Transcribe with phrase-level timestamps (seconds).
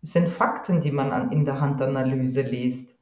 [0.00, 2.96] Es sind Fakten, die man an, in der Handanalyse liest.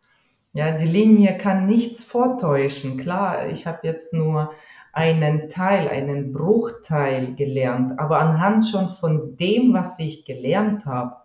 [0.55, 2.97] Ja, die Linie kann nichts vortäuschen.
[2.97, 4.55] Klar, ich habe jetzt nur
[4.95, 11.17] einen Teil, einen Bruchteil gelernt, aber anhand schon von dem, was ich gelernt habe,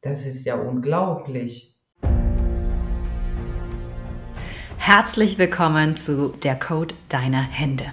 [0.00, 1.76] das ist ja unglaublich.
[4.78, 7.92] Herzlich willkommen zu der Code deiner Hände.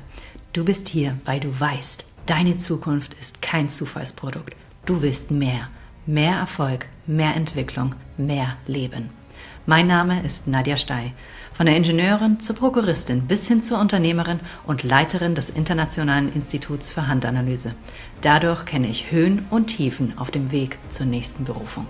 [0.54, 4.56] Du bist hier, weil du weißt, deine Zukunft ist kein Zufallsprodukt.
[4.86, 5.68] Du willst mehr,
[6.08, 9.10] mehr Erfolg, mehr Entwicklung, mehr Leben.
[9.66, 11.12] Mein Name ist Nadja Stey.
[11.52, 17.08] Von der Ingenieurin zur Prokuristin bis hin zur Unternehmerin und Leiterin des Internationalen Instituts für
[17.08, 17.74] Handanalyse.
[18.22, 21.88] Dadurch kenne ich Höhen und Tiefen auf dem Weg zur nächsten Berufung.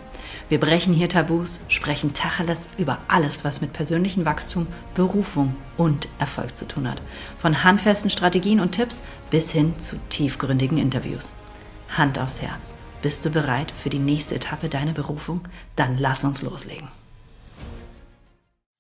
[0.49, 6.57] Wir brechen hier Tabus, sprechen Tacheles über alles, was mit persönlichem Wachstum, Berufung und Erfolg
[6.57, 7.01] zu tun hat.
[7.37, 11.35] Von handfesten Strategien und Tipps bis hin zu tiefgründigen Interviews.
[11.95, 12.76] Hand aufs Herz.
[13.03, 15.41] Bist du bereit für die nächste Etappe deiner Berufung?
[15.75, 16.87] Dann lass uns loslegen.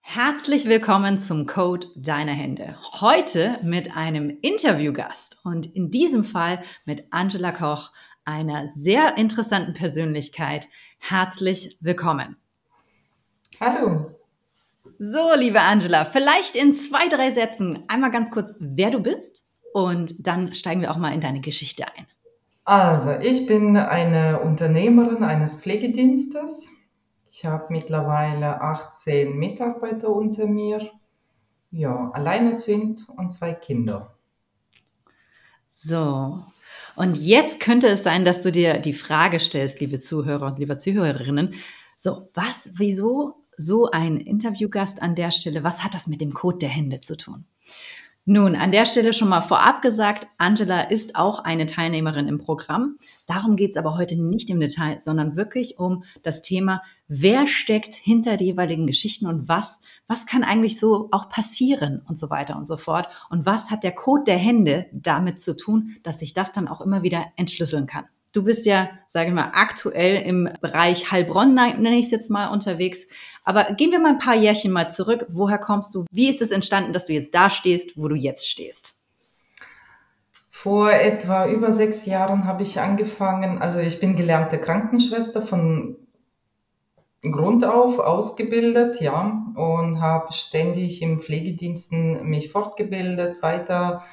[0.01, 2.75] Herzlich willkommen zum Code deiner Hände.
[2.99, 7.91] Heute mit einem Interviewgast und in diesem Fall mit Angela Koch,
[8.25, 10.67] einer sehr interessanten Persönlichkeit.
[10.97, 12.37] Herzlich willkommen.
[13.59, 14.15] Hallo.
[14.97, 20.15] So, liebe Angela, vielleicht in zwei, drei Sätzen einmal ganz kurz, wer du bist und
[20.25, 22.07] dann steigen wir auch mal in deine Geschichte ein.
[22.67, 26.69] Also, ich bin eine Unternehmerin eines Pflegedienstes.
[27.29, 30.91] Ich habe mittlerweile 18 Mitarbeiter unter mir,
[31.71, 34.17] ja, alleinerziehend und zwei Kinder.
[35.71, 36.43] So,
[36.97, 40.75] und jetzt könnte es sein, dass du dir die Frage stellst, liebe Zuhörer und liebe
[40.75, 41.53] Zuhörerinnen,
[41.95, 46.57] so, was, wieso so ein Interviewgast an der Stelle, was hat das mit dem Code
[46.57, 47.45] der Hände zu tun?
[48.29, 52.97] Nun, an der Stelle schon mal vorab gesagt, Angela ist auch eine Teilnehmerin im Programm.
[53.25, 57.93] Darum geht es aber heute nicht im Detail, sondern wirklich um das Thema, wer steckt
[57.93, 62.57] hinter die jeweiligen Geschichten und was, was kann eigentlich so auch passieren und so weiter
[62.57, 63.07] und so fort.
[63.29, 66.81] Und was hat der Code der Hände damit zu tun, dass ich das dann auch
[66.81, 68.07] immer wieder entschlüsseln kann.
[68.33, 72.49] Du bist ja, sage ich mal, aktuell im Bereich Heilbronn, nenne ich es jetzt mal,
[72.49, 73.07] unterwegs.
[73.43, 75.25] Aber gehen wir mal ein paar Jährchen mal zurück.
[75.29, 76.05] Woher kommst du?
[76.11, 78.97] Wie ist es entstanden, dass du jetzt da stehst, wo du jetzt stehst?
[80.49, 85.97] Vor etwa über sechs Jahren habe ich angefangen, also ich bin gelernte Krankenschwester von
[87.21, 94.03] Grund auf ausgebildet, ja, und habe ständig im Pflegediensten mich fortgebildet, weiter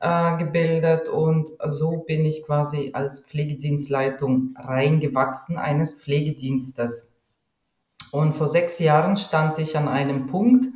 [0.00, 7.20] äh, gebildet und so bin ich quasi als Pflegedienstleitung reingewachsen eines Pflegedienstes.
[8.10, 10.66] Und vor sechs Jahren stand ich an einem Punkt,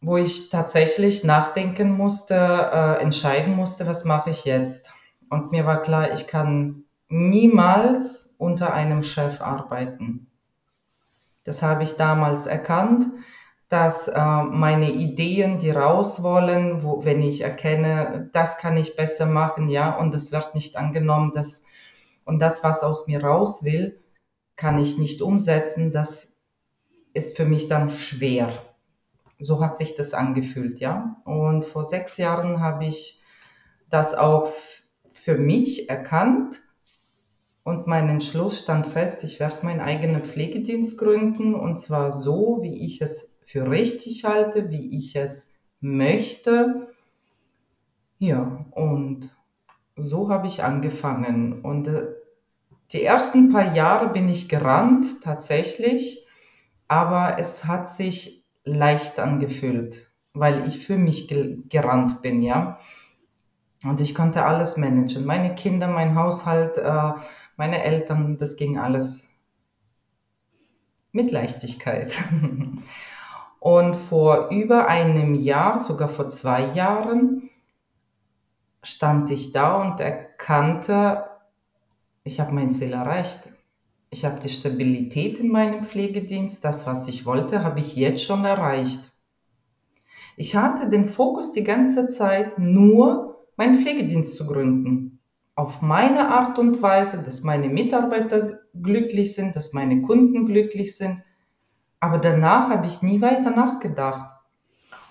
[0.00, 4.92] wo ich tatsächlich nachdenken musste, äh, entscheiden musste, was mache ich jetzt.
[5.28, 10.30] Und mir war klar, ich kann niemals unter einem Chef arbeiten.
[11.44, 13.06] Das habe ich damals erkannt
[13.70, 19.26] dass äh, meine Ideen, die raus wollen, wo, wenn ich erkenne, das kann ich besser
[19.26, 21.64] machen, ja, und das wird nicht angenommen, das,
[22.24, 24.00] und das, was aus mir raus will,
[24.56, 26.40] kann ich nicht umsetzen, das
[27.14, 28.50] ist für mich dann schwer.
[29.38, 31.22] So hat sich das angefühlt, ja.
[31.24, 33.22] Und vor sechs Jahren habe ich
[33.88, 34.48] das auch
[35.12, 36.60] für mich erkannt
[37.62, 42.84] und mein Entschluss stand fest, ich werde meinen eigenen Pflegedienst gründen und zwar so, wie
[42.84, 46.88] ich es für richtig halte, wie ich es möchte.
[48.18, 49.34] Ja, und
[49.96, 51.60] so habe ich angefangen.
[51.62, 52.06] Und äh,
[52.92, 56.28] die ersten paar Jahre bin ich gerannt, tatsächlich,
[56.86, 61.26] aber es hat sich leicht angefühlt, weil ich für mich
[61.68, 62.78] gerannt bin, ja.
[63.82, 65.24] Und ich konnte alles managen.
[65.24, 67.12] Meine Kinder, mein Haushalt, äh,
[67.56, 69.28] meine Eltern, das ging alles
[71.10, 72.14] mit Leichtigkeit.
[73.60, 77.50] Und vor über einem Jahr, sogar vor zwei Jahren,
[78.82, 81.24] stand ich da und erkannte,
[82.24, 83.50] ich habe mein Ziel erreicht.
[84.08, 88.44] Ich habe die Stabilität in meinem Pflegedienst, das, was ich wollte, habe ich jetzt schon
[88.44, 89.10] erreicht.
[90.36, 95.20] Ich hatte den Fokus die ganze Zeit nur, meinen Pflegedienst zu gründen.
[95.54, 101.22] Auf meine Art und Weise, dass meine Mitarbeiter glücklich sind, dass meine Kunden glücklich sind,
[102.00, 104.34] aber danach habe ich nie weiter nachgedacht.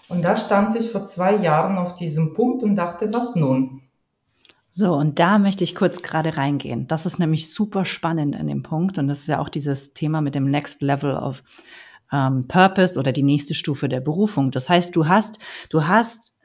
[0.09, 3.83] Und da stand ich vor zwei Jahren auf diesem Punkt und dachte, was nun?
[4.71, 6.88] So, und da möchte ich kurz gerade reingehen.
[6.88, 8.97] Das ist nämlich super spannend in dem Punkt.
[8.97, 11.44] Und das ist ja auch dieses Thema mit dem Next Level of
[12.12, 14.51] ähm, Purpose oder die nächste Stufe der Berufung.
[14.51, 15.39] Das heißt, du hast,
[15.69, 16.39] du hast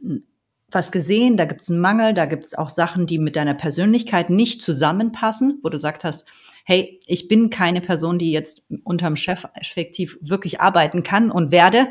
[0.74, 3.54] was gesehen, da gibt es einen Mangel, da gibt es auch Sachen, die mit deiner
[3.54, 6.26] Persönlichkeit nicht zusammenpassen, wo du gesagt hast,
[6.64, 11.88] hey, ich bin keine Person, die jetzt unterm Chef effektiv wirklich arbeiten kann und werde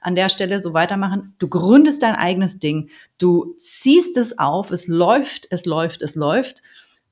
[0.00, 1.34] an der Stelle so weitermachen.
[1.38, 6.62] Du gründest dein eigenes Ding, du ziehst es auf, es läuft, es läuft, es läuft.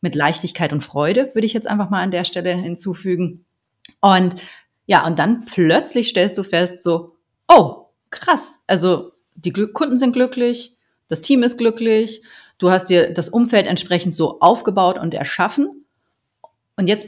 [0.03, 3.45] Mit Leichtigkeit und Freude, würde ich jetzt einfach mal an der Stelle hinzufügen.
[4.01, 4.37] Und
[4.87, 7.17] ja, und dann plötzlich stellst du fest, so,
[7.49, 10.77] oh, krass, also die Kunden sind glücklich,
[11.11, 12.23] das Team ist glücklich,
[12.59, 15.85] du hast dir das Umfeld entsprechend so aufgebaut und erschaffen.
[16.77, 17.07] Und jetzt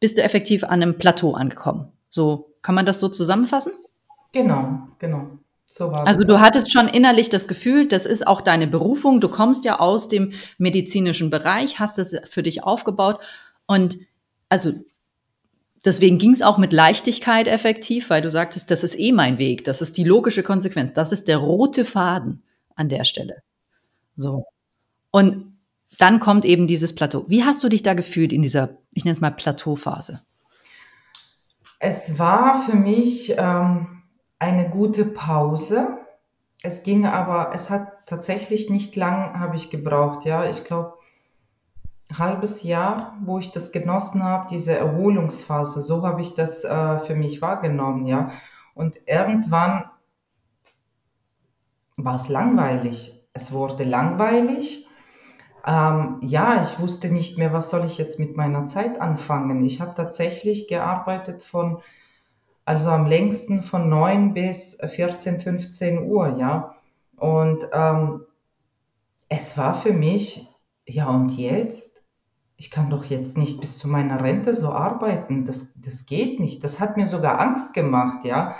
[0.00, 1.92] bist du effektiv an einem Plateau angekommen.
[2.08, 3.72] So kann man das so zusammenfassen?
[4.32, 5.38] Genau, genau.
[5.66, 9.20] So also du hattest schon innerlich das Gefühl, das ist auch deine Berufung.
[9.20, 13.20] Du kommst ja aus dem medizinischen Bereich, hast es für dich aufgebaut
[13.66, 13.98] und
[14.48, 14.72] also
[15.84, 19.64] deswegen ging es auch mit Leichtigkeit effektiv, weil du sagtest, das ist eh mein Weg,
[19.64, 22.42] das ist die logische Konsequenz, das ist der rote Faden
[22.74, 23.42] an der Stelle.
[24.16, 24.46] So.
[25.10, 25.58] Und
[25.98, 27.24] dann kommt eben dieses Plateau.
[27.28, 30.22] Wie hast du dich da gefühlt in dieser, ich nenne es mal Plateauphase?
[31.78, 34.02] Es war für mich ähm,
[34.38, 35.98] eine gute Pause.
[36.62, 40.24] Es ging aber, es hat tatsächlich nicht lang, habe ich gebraucht.
[40.24, 40.94] Ja, ich glaube,
[42.12, 45.80] halbes Jahr, wo ich das genossen habe, diese Erholungsphase.
[45.80, 48.06] So habe ich das äh, für mich wahrgenommen.
[48.06, 48.30] Ja,
[48.74, 49.84] und irgendwann
[51.96, 53.28] war es langweilig.
[53.32, 54.88] Es wurde langweilig.
[55.66, 59.64] Ähm, ja, ich wusste nicht mehr, was soll ich jetzt mit meiner Zeit anfangen.
[59.64, 61.80] Ich habe tatsächlich gearbeitet von,
[62.64, 66.74] also am längsten von 9 bis 14, 15 Uhr, ja.
[67.16, 68.24] Und ähm,
[69.28, 70.48] es war für mich,
[70.86, 72.04] ja und jetzt?
[72.56, 75.44] Ich kann doch jetzt nicht bis zu meiner Rente so arbeiten.
[75.44, 76.62] Das, das geht nicht.
[76.62, 78.54] Das hat mir sogar Angst gemacht, ja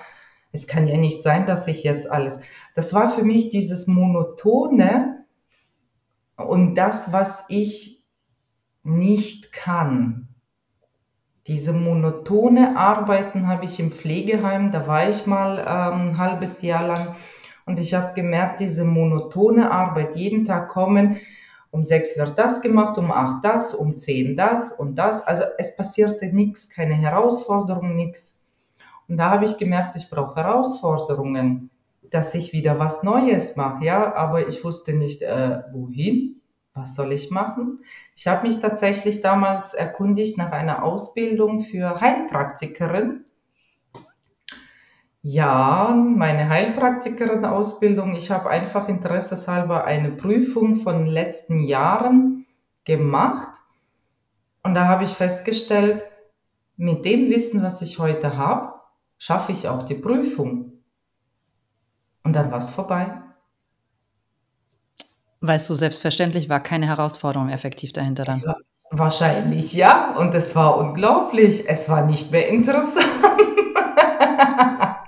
[0.55, 2.41] es kann ja nicht sein, dass ich jetzt alles.
[2.77, 5.25] Das war für mich dieses Monotone
[6.37, 8.07] und das, was ich
[8.85, 10.29] nicht kann.
[11.49, 16.87] Diese monotone Arbeiten habe ich im Pflegeheim, da war ich mal ähm, ein halbes Jahr
[16.87, 17.17] lang
[17.67, 21.17] und ich habe gemerkt, diese monotone Arbeit, jeden Tag kommen,
[21.73, 25.27] um sechs wird das gemacht, um acht das, um zehn das und das.
[25.27, 28.44] Also es passierte nichts, keine Herausforderung, nichts.
[29.09, 31.71] Und da habe ich gemerkt, ich brauche Herausforderungen,
[32.11, 36.41] dass ich wieder was Neues mache, ja, aber ich wusste nicht, äh, wohin,
[36.75, 37.81] was soll ich machen.
[38.15, 43.25] Ich habe mich tatsächlich damals erkundigt nach einer Ausbildung für Heilpraktikerin.
[45.23, 48.15] Ja, meine Heilpraktikerin-Ausbildung.
[48.15, 52.47] Ich habe einfach interesseshalber eine Prüfung von letzten Jahren
[52.85, 53.49] gemacht.
[54.63, 56.05] Und da habe ich festgestellt,
[56.77, 58.74] mit dem Wissen, was ich heute habe,
[59.25, 60.73] schaffe ich auch die Prüfung.
[62.25, 63.23] Und dann war es vorbei.
[65.41, 68.43] Weißt du, selbstverständlich war keine Herausforderung effektiv dahinter dann.
[68.91, 70.15] Wahrscheinlich ja.
[70.15, 71.67] Und es war unglaublich.
[71.67, 73.07] Es war nicht mehr interessant.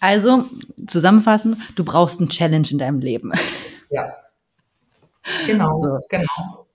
[0.00, 0.44] also,
[0.86, 3.32] zusammenfassend, du brauchst ein Challenge in deinem Leben.
[3.90, 4.14] Ja.
[5.46, 5.98] Genau, so.
[6.08, 6.68] genau.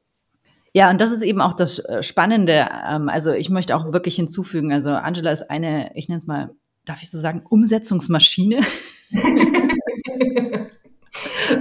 [0.74, 2.68] Ja, und das ist eben auch das äh, Spannende.
[2.86, 6.50] Ähm, also ich möchte auch wirklich hinzufügen, also Angela ist eine, ich nenne es mal,
[6.86, 8.62] darf ich so sagen, Umsetzungsmaschine.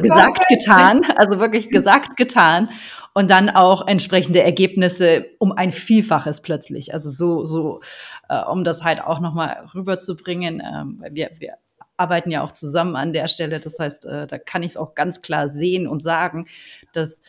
[0.02, 2.68] gesagt, getan, also wirklich gesagt, getan.
[3.16, 6.92] Und dann auch entsprechende Ergebnisse um ein Vielfaches plötzlich.
[6.92, 7.80] Also so, so,
[8.28, 10.60] äh, um das halt auch nochmal rüberzubringen.
[10.60, 11.54] Ähm, wir, wir
[11.96, 13.60] arbeiten ja auch zusammen an der Stelle.
[13.60, 16.46] Das heißt, äh, da kann ich es auch ganz klar sehen und sagen,
[16.92, 17.22] dass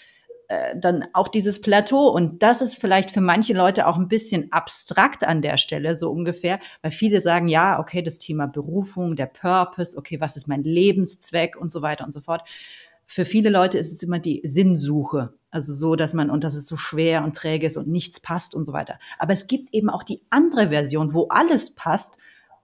[0.47, 2.09] äh, dann auch dieses Plateau.
[2.09, 6.11] Und das ist vielleicht für manche Leute auch ein bisschen abstrakt an der Stelle, so
[6.11, 10.63] ungefähr, weil viele sagen, ja, okay, das Thema Berufung, der Purpose, okay, was ist mein
[10.63, 12.47] Lebenszweck und so weiter und so fort.
[13.05, 15.33] Für viele Leute ist es immer die Sinnsuche.
[15.51, 18.55] Also so, dass man, und das ist so schwer und träge ist und nichts passt
[18.55, 18.99] und so weiter.
[19.19, 22.17] Aber es gibt eben auch die andere Version, wo alles passt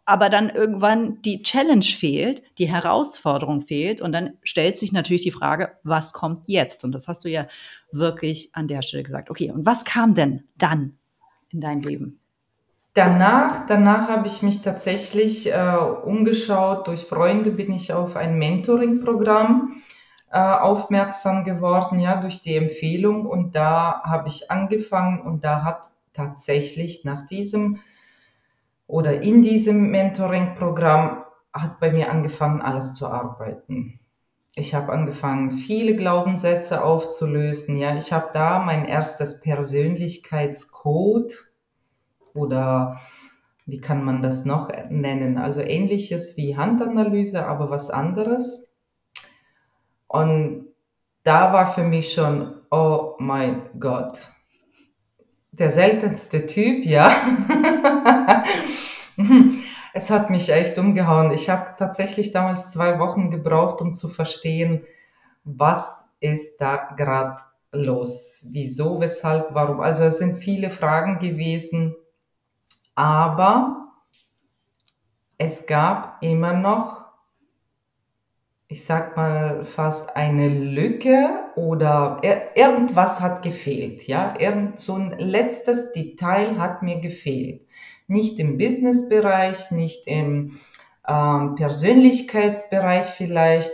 [0.06, 5.32] aber dann irgendwann die Challenge fehlt, die Herausforderung fehlt und dann stellt sich natürlich die
[5.32, 6.84] Frage, was kommt jetzt?
[6.84, 7.48] Und das hast du ja
[7.92, 9.30] wirklich an der Stelle gesagt.
[9.30, 10.98] Okay, und was kam denn dann
[11.50, 12.20] in dein Leben?
[12.94, 16.88] Danach, danach habe ich mich tatsächlich äh, umgeschaut.
[16.88, 19.82] Durch Freunde bin ich auf ein Mentoring-Programm
[20.30, 23.26] äh, aufmerksam geworden, ja, durch die Empfehlung.
[23.26, 27.80] Und da habe ich angefangen und da hat tatsächlich nach diesem
[28.92, 34.00] oder in diesem Mentoring-Programm hat bei mir angefangen, alles zu arbeiten.
[34.56, 37.78] Ich habe angefangen, viele Glaubenssätze aufzulösen.
[37.78, 41.54] Ja, ich habe da mein erstes Persönlichkeitscode
[42.34, 43.00] oder
[43.66, 45.38] wie kann man das noch nennen?
[45.38, 48.76] Also ähnliches wie Handanalyse, aber was anderes.
[50.08, 50.66] Und
[51.24, 54.31] da war für mich schon, oh mein Gott,
[55.52, 57.14] der seltenste Typ, ja.
[59.94, 61.32] es hat mich echt umgehauen.
[61.32, 64.84] Ich habe tatsächlich damals zwei Wochen gebraucht, um zu verstehen,
[65.44, 67.42] was ist da gerade
[67.72, 68.48] los?
[68.52, 69.82] Wieso, weshalb, warum?
[69.82, 71.96] Also es sind viele Fragen gewesen,
[72.96, 73.88] aber
[75.38, 77.06] es gab immer noch,
[78.68, 82.22] ich sag mal, fast eine Lücke oder
[82.56, 87.68] irgendwas hat gefehlt, ja, irgend so ein letztes Detail hat mir gefehlt.
[88.08, 90.60] Nicht im Businessbereich, nicht im
[91.08, 93.72] ähm, Persönlichkeitsbereich vielleicht.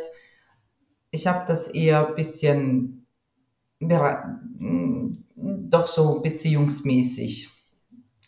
[1.12, 3.07] Ich habe das eher ein bisschen
[3.79, 7.50] hm, doch so beziehungsmäßig.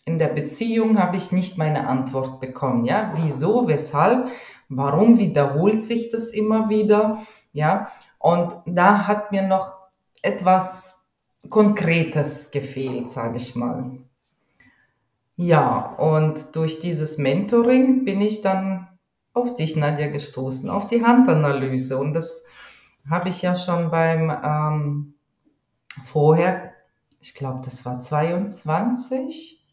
[0.04, 2.84] In der Beziehung habe ich nicht meine Antwort bekommen.
[2.84, 4.28] Ja, wieso, weshalb,
[4.68, 7.22] warum wiederholt sich das immer wieder?
[7.52, 7.88] Ja,
[8.20, 9.76] und da hat mir noch
[10.22, 11.10] etwas
[11.48, 13.98] Konkretes gefehlt, sage ich mal.
[15.36, 18.88] Ja, und durch dieses Mentoring bin ich dann
[19.32, 21.96] auf dich, Nadja, gestoßen, auf die Handanalyse.
[21.96, 22.44] Und das
[23.08, 25.14] habe ich ja schon beim ähm,
[26.04, 26.74] vorher,
[27.20, 29.66] ich glaube, das war 22,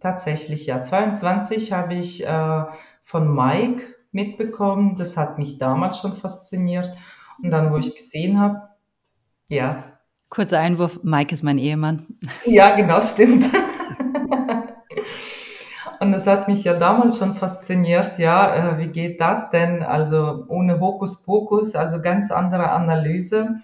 [0.00, 2.64] tatsächlich ja, 22 habe ich äh,
[3.04, 4.96] von Mike mitbekommen.
[4.96, 6.96] Das hat mich damals schon fasziniert.
[7.42, 8.62] Und dann, wo ich gesehen habe,
[9.48, 9.98] ja.
[10.28, 12.06] Kurzer Einwurf, Mike ist mein Ehemann.
[12.46, 13.46] Ja, genau, stimmt.
[16.02, 19.84] Und das hat mich ja damals schon fasziniert, ja, äh, wie geht das denn?
[19.84, 23.60] Also ohne Hokuspokus, also ganz andere Analyse.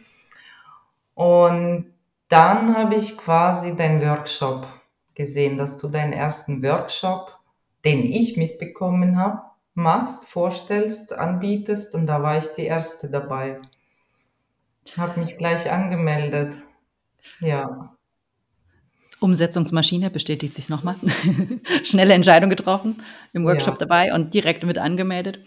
[1.14, 1.87] Und
[2.28, 4.68] dann habe ich quasi deinen Workshop
[5.16, 7.37] gesehen, dass du deinen ersten Workshop,
[7.85, 9.42] den ich mitbekommen habe,
[9.78, 13.61] machst, vorstellst, anbietest und da war ich die erste dabei.
[14.85, 16.56] Ich habe mich gleich angemeldet.
[17.40, 17.94] Ja.
[19.20, 20.97] Umsetzungsmaschine bestätigt sich nochmal.
[21.82, 22.97] Schnelle Entscheidung getroffen,
[23.32, 23.87] im Workshop ja.
[23.87, 25.40] dabei und direkt mit angemeldet.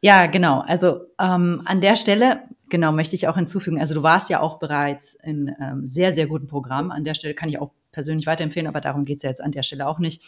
[0.00, 0.60] Ja, genau.
[0.60, 3.80] Also ähm, an der Stelle Genau, möchte ich auch hinzufügen.
[3.80, 6.92] Also du warst ja auch bereits in ähm, sehr, sehr guten Programmen.
[6.92, 9.52] An der Stelle kann ich auch persönlich weiterempfehlen, aber darum geht es ja jetzt an
[9.52, 10.22] der Stelle auch nicht.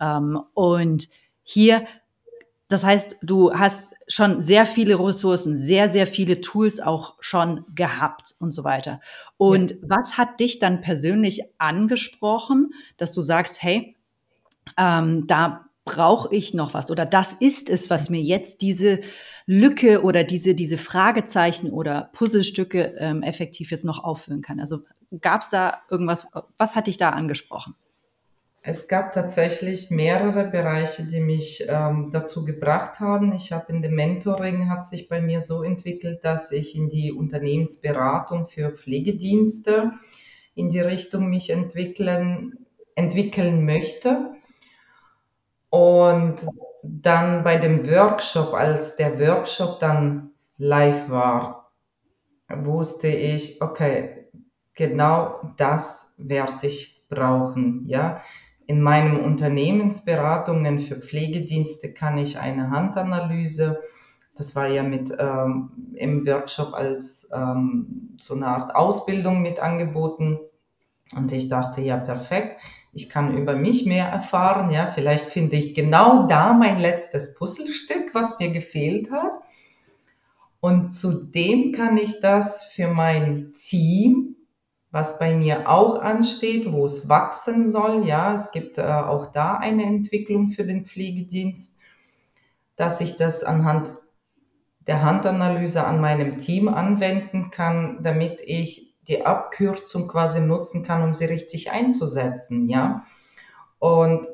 [0.00, 1.08] Ähm, und
[1.42, 1.84] hier,
[2.74, 8.34] das heißt, du hast schon sehr viele Ressourcen, sehr, sehr viele Tools auch schon gehabt
[8.40, 9.00] und so weiter.
[9.36, 9.76] Und ja.
[9.82, 13.96] was hat dich dann persönlich angesprochen, dass du sagst, hey,
[14.76, 18.98] ähm, da brauche ich noch was oder das ist es, was mir jetzt diese
[19.46, 24.58] Lücke oder diese, diese Fragezeichen oder Puzzlestücke ähm, effektiv jetzt noch auffüllen kann?
[24.58, 24.80] Also
[25.20, 26.26] gab es da irgendwas,
[26.58, 27.76] was hat dich da angesprochen?
[28.66, 33.34] Es gab tatsächlich mehrere Bereiche, die mich ähm, dazu gebracht haben.
[33.34, 37.12] Ich habe in dem Mentoring hat sich bei mir so entwickelt, dass ich in die
[37.12, 39.92] Unternehmensberatung für Pflegedienste
[40.54, 44.30] in die Richtung mich entwickeln, entwickeln möchte.
[45.68, 46.46] Und
[46.82, 51.70] dann bei dem Workshop, als der Workshop dann live war,
[52.48, 54.30] wusste ich, okay,
[54.72, 58.22] genau das werde ich brauchen, ja.
[58.66, 63.80] In meinen Unternehmensberatungen für Pflegedienste kann ich eine Handanalyse,
[64.36, 70.38] das war ja mit ähm, im Workshop als ähm, so eine Art Ausbildung mit angeboten.
[71.14, 72.60] Und ich dachte, ja, perfekt
[72.94, 78.14] ich kann über mich mehr erfahren, ja, vielleicht finde ich genau da mein letztes Puzzlestück,
[78.14, 79.32] was mir gefehlt hat.
[80.60, 84.36] Und zudem kann ich das für mein Team,
[84.94, 89.56] was bei mir auch ansteht, wo es wachsen soll, ja, es gibt äh, auch da
[89.56, 91.80] eine Entwicklung für den Pflegedienst,
[92.76, 93.92] dass ich das anhand
[94.86, 101.12] der Handanalyse an meinem Team anwenden kann, damit ich die Abkürzung quasi nutzen kann, um
[101.12, 103.02] sie richtig einzusetzen, ja.
[103.80, 104.28] Und,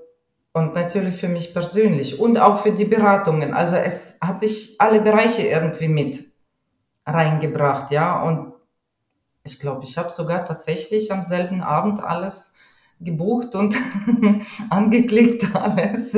[0.52, 3.54] und natürlich für mich persönlich und auch für die Beratungen.
[3.54, 6.22] Also es hat sich alle Bereiche irgendwie mit
[7.06, 8.20] reingebracht, ja.
[8.22, 8.59] Und
[9.44, 12.54] ich glaube, ich habe sogar tatsächlich am selben Abend alles
[13.00, 13.74] gebucht und
[14.70, 16.16] angeklickt alles.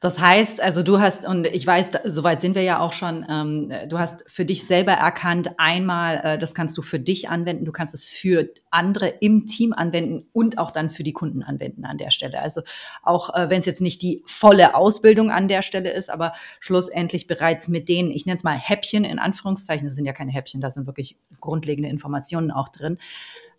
[0.00, 3.72] Das heißt, also du hast, und ich weiß, soweit sind wir ja auch schon, ähm,
[3.88, 7.72] du hast für dich selber erkannt, einmal, äh, das kannst du für dich anwenden, du
[7.72, 11.96] kannst es für andere im Team anwenden und auch dann für die Kunden anwenden an
[11.96, 12.42] der Stelle.
[12.42, 12.60] Also
[13.02, 17.26] auch äh, wenn es jetzt nicht die volle Ausbildung an der Stelle ist, aber schlussendlich
[17.26, 20.60] bereits mit denen, ich nenne es mal Häppchen in Anführungszeichen, das sind ja keine Häppchen,
[20.60, 22.98] da sind wirklich grundlegende Informationen auch drin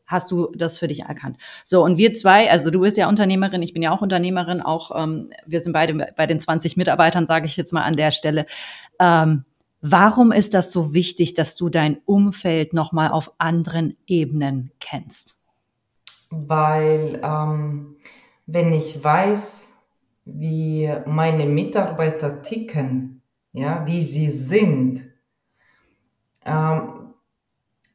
[0.08, 1.38] hast du das für dich erkannt.
[1.64, 4.92] So, und wir zwei, also du bist ja Unternehmerin, ich bin ja auch Unternehmerin, auch
[4.96, 8.46] ähm, wir sind beide bei den 20 Mitarbeitern, sage ich jetzt mal an der Stelle.
[9.00, 9.44] Ähm,
[9.82, 15.40] Warum ist das so wichtig, dass du dein Umfeld nochmal auf anderen Ebenen kennst?
[16.32, 17.96] Weil ähm,
[18.48, 19.74] wenn ich weiß,
[20.26, 23.22] wie meine Mitarbeiter ticken,
[23.54, 25.06] ja, wie sie sind,
[26.44, 26.97] ähm,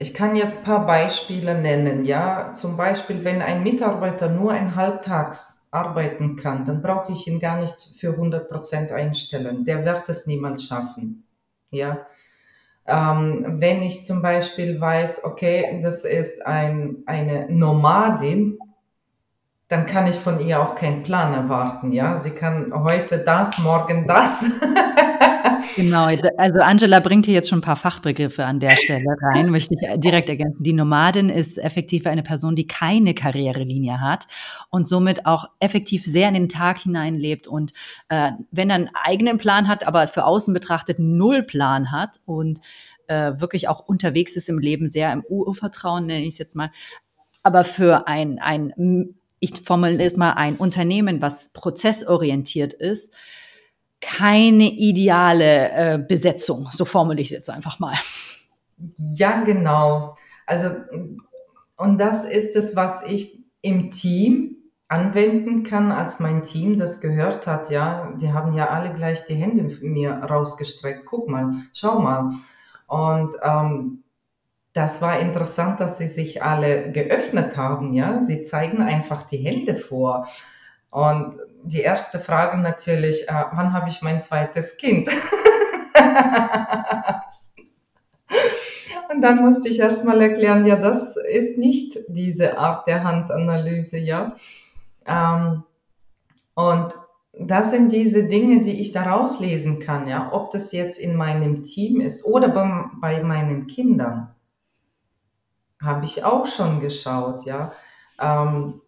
[0.02, 2.52] ich kann jetzt ein paar Beispiele nennen, ja.
[2.54, 7.60] Zum Beispiel, wenn ein Mitarbeiter nur ein Halbtags arbeiten kann, dann brauche ich ihn gar
[7.60, 9.64] nicht für 100 Prozent einstellen.
[9.64, 11.24] Der wird es niemals schaffen.
[11.70, 12.06] Ja.
[12.84, 18.58] Ähm, wenn ich zum Beispiel weiß, okay, das ist ein, eine Nomadin,
[19.68, 21.92] dann kann ich von ihr auch keinen Plan erwarten.
[21.92, 24.44] Ja, sie kann heute das, morgen das.
[25.76, 29.74] Genau, also Angela bringt hier jetzt schon ein paar Fachbegriffe an der Stelle rein, möchte
[29.74, 30.62] ich direkt ergänzen.
[30.62, 34.26] Die Nomadin ist effektiv eine Person, die keine Karrierelinie hat
[34.70, 37.72] und somit auch effektiv sehr in den Tag hineinlebt und
[38.08, 42.60] äh, wenn er einen eigenen Plan hat, aber für außen betrachtet null Plan hat und
[43.06, 46.70] äh, wirklich auch unterwegs ist im Leben, sehr im Urvertrauen, nenne ich es jetzt mal,
[47.42, 48.72] aber für ein, ein
[49.40, 53.12] ich formuliere es mal, ein Unternehmen, was prozessorientiert ist,
[54.02, 56.68] keine ideale äh, Besetzung.
[56.70, 57.94] So formuliere ich es jetzt einfach mal.
[59.14, 60.16] Ja, genau.
[60.44, 60.68] Also,
[61.76, 64.56] und das ist es, was ich im Team
[64.88, 67.70] anwenden kann, als mein Team das gehört hat.
[67.70, 71.06] Ja, die haben ja alle gleich die Hände mir rausgestreckt.
[71.06, 72.32] Guck mal, schau mal.
[72.86, 74.02] Und ähm,
[74.74, 77.94] das war interessant, dass sie sich alle geöffnet haben.
[77.94, 80.26] Ja, sie zeigen einfach die Hände vor.
[80.92, 85.08] Und die erste Frage natürlich, äh, wann habe ich mein zweites Kind?
[89.12, 94.36] Und dann musste ich erstmal erklären, ja, das ist nicht diese Art der Handanalyse, ja.
[95.06, 95.64] Ähm,
[96.54, 96.94] und
[97.38, 101.62] das sind diese Dinge, die ich daraus lesen kann, ja, ob das jetzt in meinem
[101.62, 104.34] Team ist oder bei, bei meinen Kindern.
[105.80, 107.72] Habe ich auch schon geschaut, ja.
[108.20, 108.82] Ähm,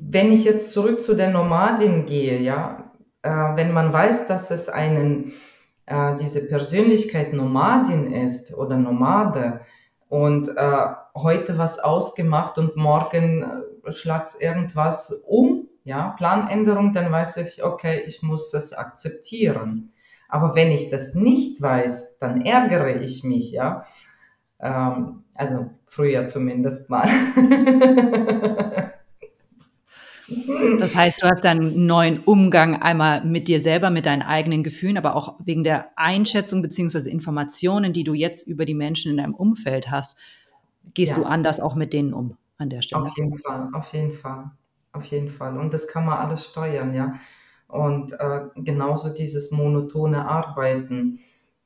[0.00, 4.68] wenn ich jetzt zurück zu der Nomadin gehe, ja, äh, wenn man weiß, dass es
[4.68, 5.32] einen,
[5.86, 9.60] äh, diese Persönlichkeit Nomadin ist oder Nomade
[10.08, 13.42] und äh, heute was ausgemacht und morgen
[13.84, 19.92] äh, schlagt irgendwas um, ja, Planänderung, dann weiß ich, okay, ich muss es akzeptieren.
[20.28, 23.84] Aber wenn ich das nicht weiß, dann ärgere ich mich, ja.
[24.60, 27.08] Ähm, also früher zumindest mal.
[30.78, 34.96] Das heißt, du hast einen neuen Umgang einmal mit dir selber, mit deinen eigenen Gefühlen,
[34.96, 39.34] aber auch wegen der Einschätzung beziehungsweise Informationen, die du jetzt über die Menschen in deinem
[39.34, 40.16] Umfeld hast,
[40.94, 41.22] gehst ja.
[41.22, 43.02] du anders auch mit denen um an der Stelle.
[43.02, 44.50] Auf jeden Fall, auf jeden Fall,
[44.92, 45.56] auf jeden Fall.
[45.56, 47.14] Und das kann man alles steuern, ja.
[47.68, 51.20] Und äh, genauso dieses monotone Arbeiten,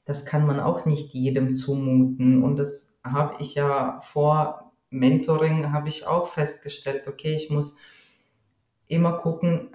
[0.05, 2.43] das kann man auch nicht jedem zumuten.
[2.43, 7.79] Und das habe ich ja vor Mentoring, habe ich auch festgestellt, okay, ich muss
[8.89, 9.71] immer gucken,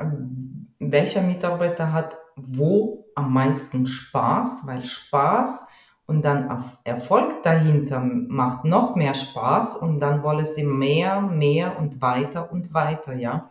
[0.79, 5.67] welcher Mitarbeiter hat wo am meisten Spaß, weil Spaß
[6.05, 6.49] und dann
[6.83, 12.73] Erfolg dahinter macht noch mehr Spaß und dann wollen sie mehr, mehr und weiter und
[12.73, 13.49] weiter, ja.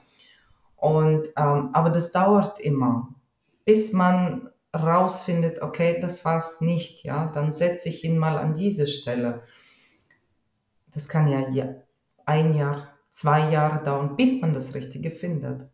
[0.76, 3.08] Und, ähm, aber das dauert immer,
[3.64, 8.86] bis man rausfindet, okay, das war's nicht, ja, dann setze ich ihn mal an diese
[8.86, 9.42] Stelle.
[10.92, 11.40] Das kann ja
[12.26, 12.88] ein Jahr,
[13.18, 15.68] zwei Jahre dauern, bis man das Richtige findet.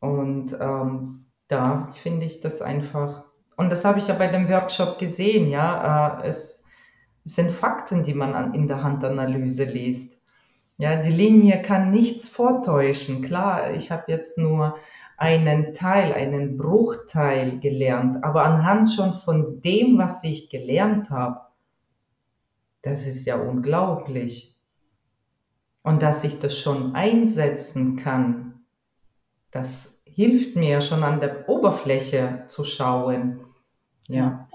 [0.00, 3.24] Und ähm, da finde ich das einfach,
[3.58, 6.64] und das habe ich ja bei dem Workshop gesehen, ja, äh, es,
[7.26, 10.22] es sind Fakten, die man an, in der Handanalyse liest.
[10.78, 13.20] Ja, die Linie kann nichts vortäuschen.
[13.20, 14.78] Klar, ich habe jetzt nur
[15.18, 21.42] einen Teil, einen Bruchteil gelernt, aber anhand schon von dem, was ich gelernt habe,
[22.80, 24.51] das ist ja unglaublich.
[25.82, 28.60] Und dass ich das schon einsetzen kann,
[29.50, 33.40] das hilft mir schon an der Oberfläche zu schauen.
[34.08, 34.48] Ja.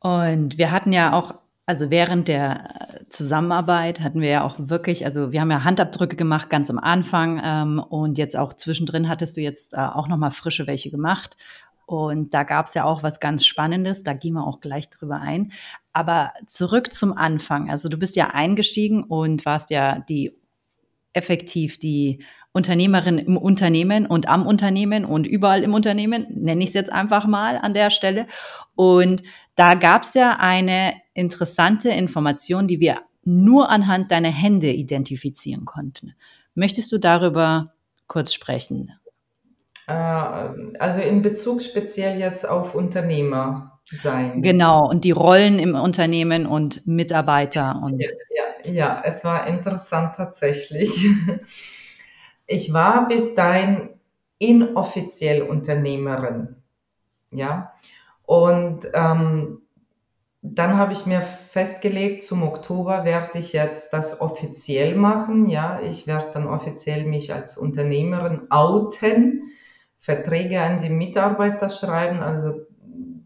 [0.00, 1.34] Und wir hatten ja auch,
[1.66, 6.50] also während der Zusammenarbeit hatten wir ja auch wirklich, also wir haben ja Handabdrücke gemacht
[6.50, 10.66] ganz am Anfang ähm, und jetzt auch zwischendrin hattest du jetzt äh, auch nochmal frische
[10.66, 11.36] welche gemacht.
[11.86, 15.20] Und da gab es ja auch was ganz Spannendes, da gehen wir auch gleich drüber
[15.20, 15.52] ein.
[15.98, 17.68] Aber zurück zum Anfang.
[17.70, 20.32] Also du bist ja eingestiegen und warst ja die
[21.12, 26.74] effektiv die Unternehmerin im Unternehmen und am Unternehmen und überall im Unternehmen, nenne ich es
[26.74, 28.28] jetzt einfach mal an der Stelle.
[28.76, 29.24] Und
[29.56, 36.14] da gab es ja eine interessante Information, die wir nur anhand deiner Hände identifizieren konnten.
[36.54, 37.72] Möchtest du darüber
[38.06, 38.92] kurz sprechen?
[39.88, 39.92] Äh,
[40.78, 44.42] also in Bezug speziell jetzt auf Unternehmer sein.
[44.42, 48.00] Genau, und die Rollen im Unternehmen und Mitarbeiter und.
[48.00, 48.08] Ja,
[48.64, 51.06] ja, ja es war interessant tatsächlich.
[52.50, 53.90] Ich war bis dahin
[54.38, 56.56] inoffiziell Unternehmerin.
[57.30, 57.74] Ja.
[58.24, 59.60] Und ähm,
[60.40, 65.46] dann habe ich mir festgelegt, zum Oktober werde ich jetzt das offiziell machen.
[65.46, 69.50] Ja, ich werde dann offiziell mich als Unternehmerin outen,
[69.98, 72.20] Verträge an die Mitarbeiter schreiben.
[72.20, 72.66] Also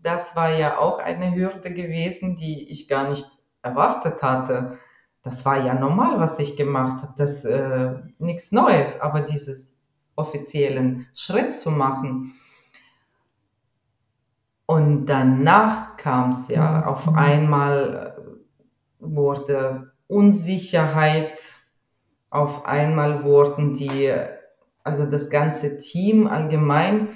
[0.03, 3.27] das war ja auch eine Hürde gewesen, die ich gar nicht
[3.63, 4.79] erwartet hatte.
[5.23, 7.15] Das war ja normal, was ich gemacht habe.
[7.17, 9.79] Das äh, nichts Neues, aber dieses
[10.17, 12.35] offiziellen Schritt zu machen,
[14.73, 16.85] und danach kam es ja, mhm.
[16.85, 18.23] auf einmal äh,
[19.01, 21.41] wurde Unsicherheit,
[22.31, 24.11] auf einmal wurden die,
[24.83, 27.09] also das ganze Team allgemein,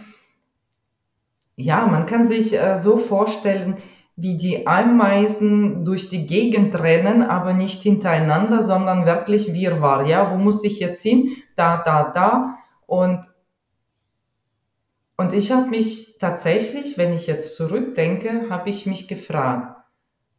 [1.56, 3.76] ja, man kann sich äh, so vorstellen,
[4.14, 10.06] wie die Ameisen durch die Gegend rennen, aber nicht hintereinander, sondern wirklich Wirrwarr.
[10.06, 11.30] Ja, wo muss ich jetzt hin?
[11.54, 12.58] Da, da, da.
[12.86, 13.26] Und
[15.18, 19.82] und ich habe mich tatsächlich, wenn ich jetzt zurückdenke, habe ich mich gefragt,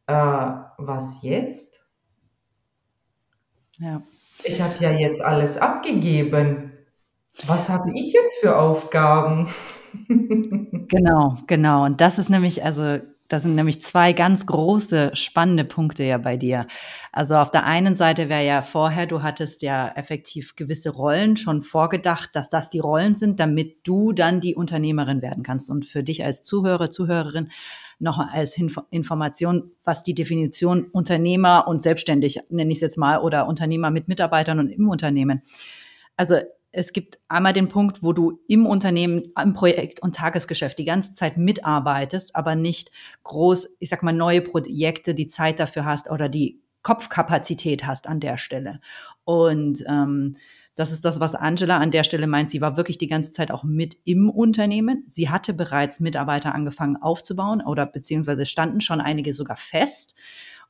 [0.05, 1.83] äh, was jetzt?
[3.79, 4.01] Ja.
[4.43, 6.66] Ich habe ja jetzt alles abgegeben.
[7.45, 9.47] Was habe ich jetzt für Aufgaben?
[10.87, 11.85] genau, genau.
[11.85, 16.37] Und das ist nämlich, also das sind nämlich zwei ganz große, spannende Punkte ja bei
[16.37, 16.65] dir.
[17.11, 21.61] Also auf der einen Seite wäre ja vorher, du hattest ja effektiv gewisse Rollen schon
[21.61, 25.69] vorgedacht, dass das die Rollen sind, damit du dann die Unternehmerin werden kannst.
[25.69, 27.49] Und für dich als Zuhörer, Zuhörerin
[27.99, 28.57] noch als
[28.91, 34.07] Information, was die Definition Unternehmer und selbstständig, nenne ich es jetzt mal, oder Unternehmer mit
[34.07, 35.41] Mitarbeitern und im Unternehmen.
[36.15, 36.37] Also
[36.77, 41.13] es gibt einmal den Punkt, wo du im Unternehmen, im Projekt und Tagesgeschäft die ganze
[41.13, 42.91] Zeit mitarbeitest, aber nicht
[43.23, 48.19] groß, ich sag mal, neue Projekte, die Zeit dafür hast oder die Kopfkapazität hast an
[48.19, 48.79] der Stelle.
[49.23, 50.35] Und ähm,
[50.75, 52.51] das ist das, was Angela an der Stelle meint.
[52.51, 55.03] Sie war wirklich die ganze Zeit auch mit im Unternehmen.
[55.07, 60.15] Sie hatte bereits Mitarbeiter angefangen aufzubauen oder beziehungsweise standen schon einige sogar fest.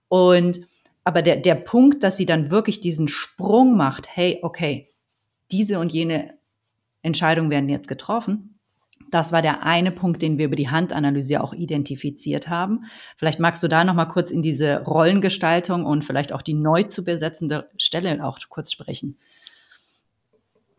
[0.07, 0.61] Und
[1.03, 4.93] aber der, der Punkt, dass sie dann wirklich diesen Sprung macht, hey, okay,
[5.51, 6.33] diese und jene
[7.01, 8.59] Entscheidungen werden jetzt getroffen.
[9.09, 12.85] Das war der eine Punkt, den wir über die Handanalyse auch identifiziert haben.
[13.15, 16.83] Vielleicht magst du da noch mal kurz in diese Rollengestaltung und vielleicht auch die neu
[16.83, 19.17] zu besetzende Stelle auch kurz sprechen.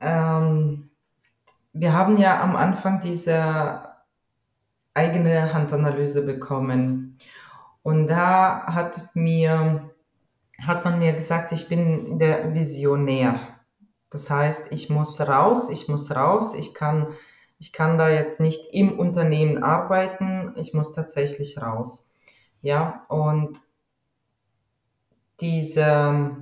[0.01, 0.91] Ähm,
[1.73, 3.83] wir haben ja am Anfang diese
[4.95, 7.17] eigene Handanalyse bekommen.
[7.83, 9.91] Und da hat mir,
[10.67, 13.37] hat man mir gesagt, ich bin der Visionär.
[14.11, 17.09] Das heißt, ich muss raus, ich muss raus, ich kann,
[17.59, 22.11] ich kann da jetzt nicht im Unternehmen arbeiten, ich muss tatsächlich raus.
[22.63, 23.61] Ja, und
[25.41, 26.37] diese,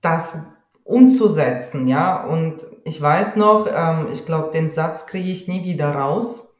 [0.00, 0.46] das
[0.84, 5.94] umzusetzen, ja, und ich weiß noch, ähm, ich glaube, den Satz kriege ich nie wieder
[5.94, 6.56] raus.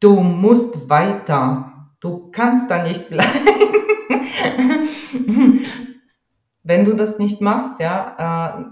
[0.00, 1.88] Du musst weiter.
[2.00, 3.30] Du kannst da nicht bleiben.
[6.64, 8.64] Wenn du das nicht machst, ja, äh,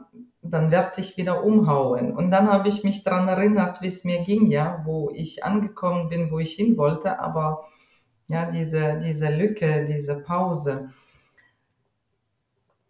[0.42, 2.16] dann werde ich wieder umhauen.
[2.16, 6.08] Und dann habe ich mich daran erinnert, wie es mir ging, ja, wo ich angekommen
[6.08, 7.62] bin, wo ich hin wollte, aber
[8.28, 10.88] ja, diese, diese Lücke, diese Pause.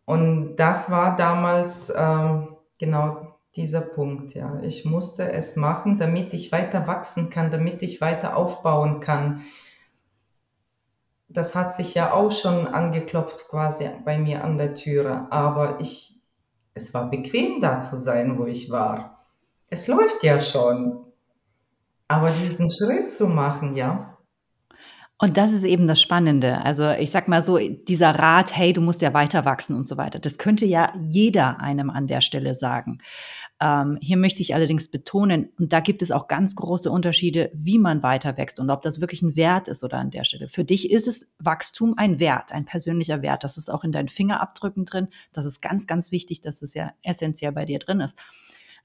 [0.04, 4.60] Und das war damals ähm, genau dieser Punkt, ja.
[4.62, 9.42] Ich musste es machen, damit ich weiter wachsen kann, damit ich weiter aufbauen kann
[11.32, 16.20] das hat sich ja auch schon angeklopft quasi bei mir an der Türe, aber ich,
[16.74, 19.26] es war bequem da zu sein, wo ich war.
[19.68, 21.06] Es läuft ja schon.
[22.08, 24.11] Aber diesen Schritt zu machen, ja,
[25.22, 26.64] und das ist eben das Spannende.
[26.64, 29.96] Also ich sag mal so, dieser Rat, hey, du musst ja weiter wachsen und so
[29.96, 32.98] weiter, das könnte ja jeder einem an der Stelle sagen.
[33.60, 37.78] Ähm, hier möchte ich allerdings betonen, und da gibt es auch ganz große Unterschiede, wie
[37.78, 40.48] man weiter wächst und ob das wirklich ein Wert ist oder an der Stelle.
[40.48, 43.44] Für dich ist es Wachstum ein Wert, ein persönlicher Wert.
[43.44, 45.06] Das ist auch in deinen Fingerabdrücken drin.
[45.32, 48.18] Das ist ganz, ganz wichtig, dass es ja essentiell bei dir drin ist.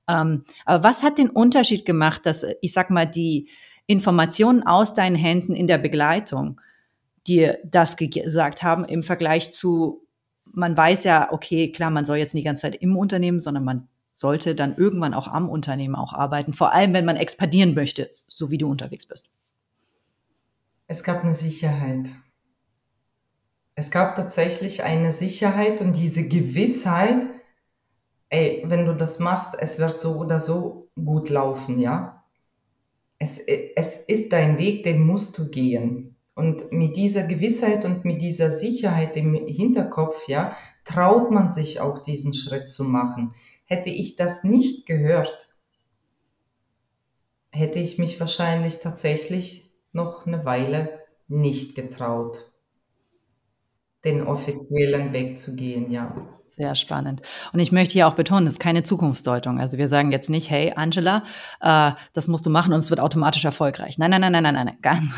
[0.07, 3.49] Ähm, aber was hat den Unterschied gemacht, dass ich sag mal die
[3.87, 6.59] Informationen aus deinen Händen in der Begleitung
[7.25, 10.05] dir das gesagt haben im Vergleich zu,
[10.45, 13.63] man weiß ja, okay, klar, man soll jetzt nicht die ganze Zeit im Unternehmen, sondern
[13.63, 18.09] man sollte dann irgendwann auch am Unternehmen auch arbeiten, vor allem wenn man expandieren möchte,
[18.27, 19.31] so wie du unterwegs bist.
[20.87, 22.07] Es gab eine Sicherheit.
[23.75, 27.27] Es gab tatsächlich eine Sicherheit und diese Gewissheit,
[28.29, 32.16] ey, wenn du das machst, es wird so oder so gut laufen, ja.
[33.19, 36.15] Es, es ist dein Weg, den musst du gehen.
[36.35, 41.97] Und mit dieser Gewissheit und mit dieser Sicherheit im Hinterkopf, ja, traut man sich auch
[41.97, 43.33] diesen Schritt zu machen.
[43.65, 45.49] Hätte ich das nicht gehört,
[47.51, 52.51] hätte ich mich wahrscheinlich tatsächlich noch eine Weile nicht getraut,
[54.03, 56.15] den offiziellen Weg zu gehen, ja.
[56.47, 57.21] Sehr spannend.
[57.51, 59.59] Und ich möchte hier auch betonen, das ist keine Zukunftsdeutung.
[59.59, 61.23] Also wir sagen jetzt nicht, hey Angela,
[61.59, 63.97] äh, das musst du machen und es wird automatisch erfolgreich.
[63.97, 65.11] Nein, nein, nein, nein, nein, nein, ganz,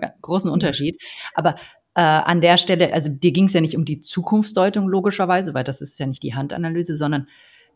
[0.00, 1.02] ganz großen Unterschied.
[1.34, 1.54] Aber
[1.94, 5.64] äh, an der Stelle, also dir ging es ja nicht um die Zukunftsdeutung logischerweise, weil
[5.64, 7.26] das ist ja nicht die Handanalyse, sondern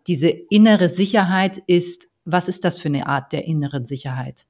[0.06, 4.46] diese innere Sicherheit ist, was ist das für eine Art der inneren Sicherheit?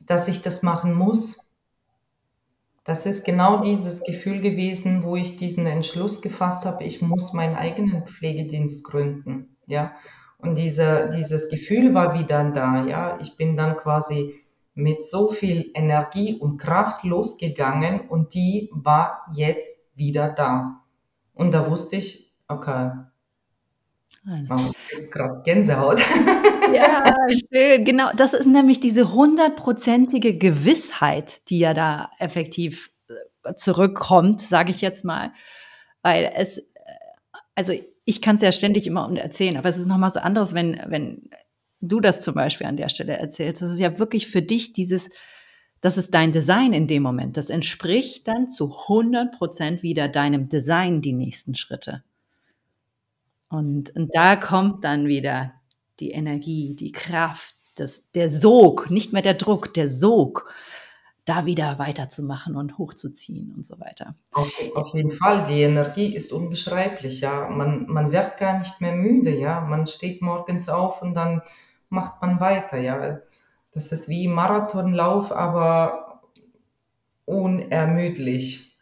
[0.00, 1.43] Dass ich das machen muss,
[2.84, 7.56] das ist genau dieses Gefühl gewesen, wo ich diesen Entschluss gefasst habe, ich muss meinen
[7.56, 9.92] eigenen Pflegedienst gründen, ja.
[10.38, 13.18] Und diese, dieses Gefühl war wieder da, ja.
[13.20, 14.34] Ich bin dann quasi
[14.74, 20.82] mit so viel Energie und Kraft losgegangen und die war jetzt wieder da.
[21.32, 22.90] Und da wusste ich, okay,
[24.26, 24.72] oh,
[25.10, 26.00] gerade Gänsehaut.
[26.74, 27.14] Ja,
[27.52, 27.84] schön.
[27.84, 32.90] Genau, das ist nämlich diese hundertprozentige Gewissheit, die ja da effektiv
[33.44, 35.32] äh, zurückkommt, sage ich jetzt mal.
[36.02, 36.62] Weil es, äh,
[37.54, 40.80] also ich kann es ja ständig immer erzählen, aber es ist nochmal so anderes, wenn,
[40.86, 41.30] wenn
[41.80, 43.62] du das zum Beispiel an der Stelle erzählst.
[43.62, 45.10] Das ist ja wirklich für dich dieses,
[45.80, 47.36] das ist dein Design in dem Moment.
[47.36, 52.02] Das entspricht dann zu 100 Prozent wieder deinem Design die nächsten Schritte.
[53.54, 55.52] Und, und da kommt dann wieder
[56.00, 60.52] die Energie, die Kraft, das, der Sog, nicht mehr der Druck, der Sog,
[61.24, 64.16] da wieder weiterzumachen und hochzuziehen und so weiter.
[64.32, 67.48] Auf, auf, jeden Fall, die Energie ist unbeschreiblich, ja.
[67.48, 69.60] Man, man wird gar nicht mehr müde, ja.
[69.60, 71.40] Man steht morgens auf und dann
[71.88, 73.20] macht man weiter, ja.
[73.70, 76.22] Das ist wie Marathonlauf, aber
[77.24, 78.78] unermüdlich.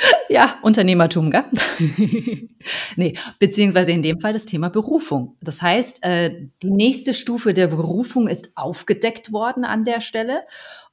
[0.28, 1.44] Ja, Unternehmertum, gell?
[2.96, 5.36] nee, beziehungsweise in dem Fall das Thema Berufung.
[5.40, 10.42] Das heißt, äh, die nächste Stufe der Berufung ist aufgedeckt worden an der Stelle.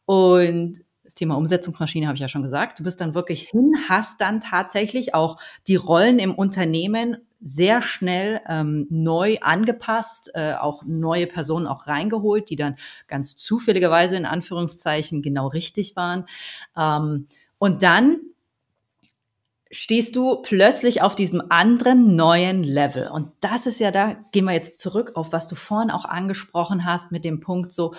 [0.05, 2.79] Und das Thema Umsetzungsmaschine habe ich ja schon gesagt.
[2.79, 8.41] Du bist dann wirklich hin, hast dann tatsächlich auch die Rollen im Unternehmen sehr schnell
[8.49, 12.75] ähm, neu angepasst, äh, auch neue Personen auch reingeholt, die dann
[13.07, 16.25] ganz zufälligerweise in Anführungszeichen genau richtig waren.
[16.75, 17.27] Ähm,
[17.59, 18.19] und dann
[19.71, 23.07] stehst du plötzlich auf diesem anderen neuen Level.
[23.07, 26.85] Und das ist ja da, gehen wir jetzt zurück auf, was du vorhin auch angesprochen
[26.85, 27.93] hast mit dem Punkt so,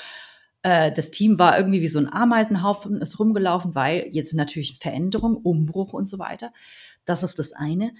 [0.62, 5.36] äh, das Team war irgendwie wie so ein Ameisenhaufen, ist rumgelaufen, weil jetzt natürlich Veränderung,
[5.36, 6.52] Umbruch und so weiter.
[7.04, 7.92] Das ist das eine.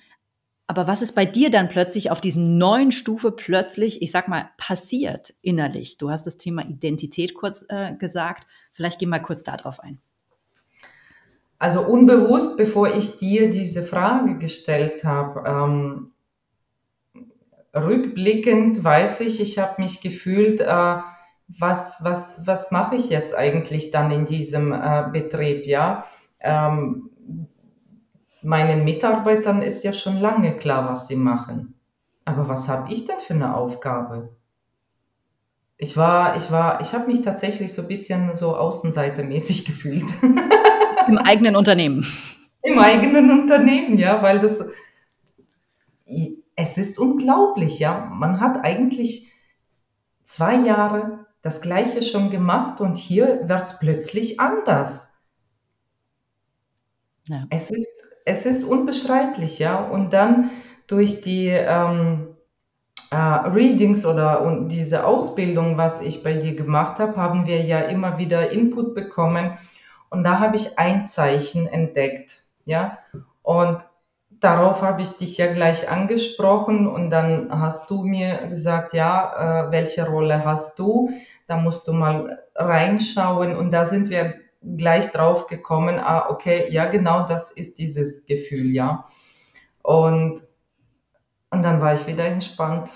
[0.67, 4.51] Aber was ist bei dir dann plötzlich auf diesem neuen Stufe plötzlich, ich sag mal,
[4.59, 5.97] passiert innerlich?
[5.97, 8.47] Du hast das Thema Identität kurz äh, gesagt.
[8.73, 9.99] Vielleicht gehen wir kurz darauf ein.
[11.59, 16.13] Also unbewusst, bevor ich dir diese Frage gestellt habe, ähm,
[17.75, 20.97] rückblickend weiß ich, ich habe mich gefühlt, äh,
[21.49, 26.05] was, was, was mache ich jetzt eigentlich dann in diesem äh, Betrieb, ja?
[26.41, 27.11] Ähm,
[28.43, 31.75] meinen Mitarbeitern ist ja schon lange klar, was sie machen.
[32.25, 34.37] Aber was habe ich denn für eine Aufgabe?
[35.79, 40.07] Ich war, ich war, ich habe mich tatsächlich so ein bisschen so außenseitermäßig gefühlt.
[41.09, 42.07] Im eigenen Unternehmen.
[42.63, 44.73] Im eigenen Unternehmen, ja, weil das,
[46.57, 48.11] es ist unglaublich, ja.
[48.13, 49.33] Man hat eigentlich
[50.23, 55.15] zwei Jahre das Gleiche schon gemacht und hier wird es plötzlich anders.
[57.25, 57.47] Ja.
[57.51, 59.79] Es, ist, es ist unbeschreiblich, ja.
[59.79, 60.51] Und dann
[60.87, 62.37] durch die ähm,
[63.11, 67.81] äh, Readings oder und diese Ausbildung, was ich bei dir gemacht habe, haben wir ja
[67.81, 69.57] immer wieder Input bekommen
[70.11, 72.99] und da habe ich ein Zeichen entdeckt, ja.
[73.43, 73.85] Und
[74.41, 79.73] darauf habe ich dich ja gleich angesprochen und dann hast du mir gesagt, ja, äh,
[79.73, 81.11] welche Rolle hast du?
[81.47, 86.87] Da musst du mal reinschauen und da sind wir gleich drauf gekommen, ah, okay, ja,
[86.87, 89.05] genau das ist dieses Gefühl, ja.
[89.83, 90.43] Und,
[91.51, 92.93] und dann war ich wieder entspannt.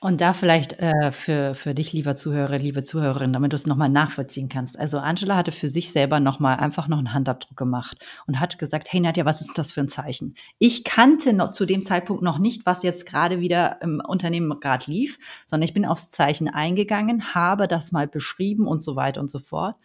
[0.00, 3.88] Und da vielleicht äh, für, für dich, lieber Zuhörer, liebe Zuhörerin, damit du es nochmal
[3.88, 4.78] nachvollziehen kannst.
[4.78, 8.92] Also Angela hatte für sich selber nochmal einfach noch einen Handabdruck gemacht und hat gesagt,
[8.92, 10.34] hey Nadja, was ist das für ein Zeichen?
[10.58, 14.90] Ich kannte noch zu dem Zeitpunkt noch nicht, was jetzt gerade wieder im Unternehmen gerade
[14.90, 19.30] lief, sondern ich bin aufs Zeichen eingegangen, habe das mal beschrieben und so weiter und
[19.30, 19.76] so fort.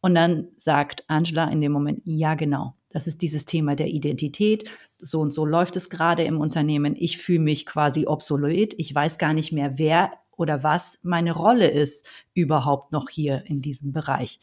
[0.00, 2.74] Und dann sagt Angela in dem Moment, ja, genau.
[2.92, 4.68] Das ist dieses Thema der Identität.
[4.98, 6.94] So und so läuft es gerade im Unternehmen.
[6.96, 8.74] Ich fühle mich quasi obsolet.
[8.78, 13.60] Ich weiß gar nicht mehr, wer oder was meine Rolle ist überhaupt noch hier in
[13.60, 14.40] diesem Bereich.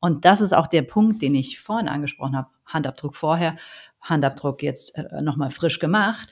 [0.00, 2.48] Und das ist auch der Punkt, den ich vorhin angesprochen habe.
[2.66, 3.56] Handabdruck vorher,
[4.00, 6.28] Handabdruck jetzt äh, nochmal frisch gemacht.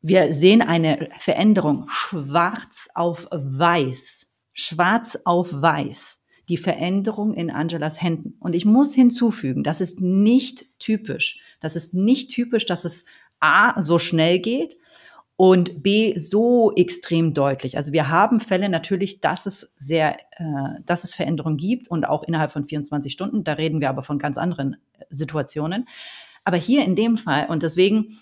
[0.00, 4.28] Wir sehen eine Veränderung schwarz auf weiß.
[4.52, 6.22] Schwarz auf weiß.
[6.48, 8.36] Die Veränderung in Angelas Händen.
[8.40, 11.40] Und ich muss hinzufügen, das ist nicht typisch.
[11.60, 13.04] Das ist nicht typisch, dass es
[13.40, 14.76] A so schnell geht
[15.36, 17.76] und B so extrem deutlich.
[17.76, 22.24] Also wir haben Fälle natürlich, dass es sehr, äh, dass es Veränderungen gibt und auch
[22.24, 23.44] innerhalb von 24 Stunden.
[23.44, 25.86] Da reden wir aber von ganz anderen äh, Situationen.
[26.42, 28.18] Aber hier in dem Fall und deswegen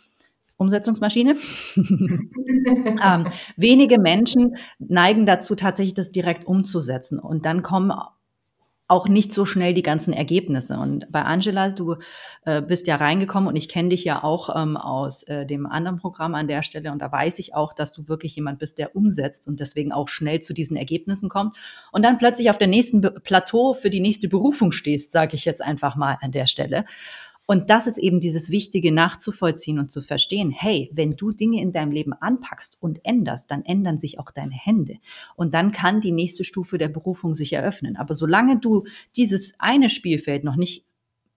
[0.56, 1.36] Umsetzungsmaschine.
[1.76, 7.18] ähm, wenige Menschen neigen dazu, tatsächlich das direkt umzusetzen.
[7.18, 7.92] Und dann kommen
[8.88, 10.78] auch nicht so schnell die ganzen Ergebnisse.
[10.78, 11.96] Und bei Angela, du
[12.44, 15.98] äh, bist ja reingekommen und ich kenne dich ja auch ähm, aus äh, dem anderen
[15.98, 18.94] Programm an der Stelle und da weiß ich auch, dass du wirklich jemand bist, der
[18.94, 21.56] umsetzt und deswegen auch schnell zu diesen Ergebnissen kommt
[21.90, 25.62] und dann plötzlich auf der nächsten Plateau für die nächste Berufung stehst, sage ich jetzt
[25.62, 26.84] einfach mal an der Stelle.
[27.46, 31.72] Und das ist eben dieses Wichtige nachzuvollziehen und zu verstehen, hey, wenn du Dinge in
[31.72, 34.96] deinem Leben anpackst und änderst, dann ändern sich auch deine Hände.
[35.36, 37.96] Und dann kann die nächste Stufe der Berufung sich eröffnen.
[37.96, 38.84] Aber solange du
[39.16, 40.84] dieses eine Spielfeld noch nicht